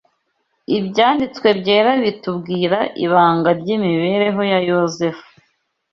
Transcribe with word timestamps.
Ibyanditswe 0.77 1.47
Byera 1.59 1.91
bitubwira 2.03 2.77
ibanga 3.05 3.49
ry’imibereho 3.59 4.41
ya 4.51 4.59
Yosefu. 4.69 5.27